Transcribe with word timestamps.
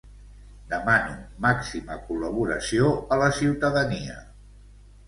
Demano 0.71 1.13
màxima 1.47 1.99
col·laboració 2.09 2.91
a 3.17 3.21
la 3.25 3.31
ciutadania. 3.43 4.21